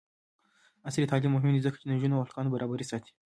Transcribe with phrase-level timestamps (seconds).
[0.87, 3.11] عصري تعلیم مهم دی ځکه چې د نجونو او هلکانو برابري ساتي.